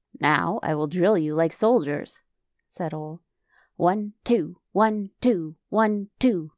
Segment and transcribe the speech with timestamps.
[0.18, 2.18] "Now I will drill you like soldiers,"
[2.68, 3.20] said Ole."
[3.76, 6.52] One, two; one, two; one, two."